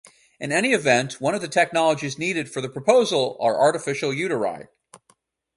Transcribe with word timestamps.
In 0.39 0.51
any 0.51 0.73
event, 0.73 1.21
one 1.21 1.35
of 1.35 1.41
the 1.41 1.47
technologies 1.47 2.17
needed 2.17 2.51
for 2.51 2.59
the 2.59 2.69
proposal 2.69 3.37
are 3.39 3.61
artificial 3.61 4.09
uteri. 4.11 4.67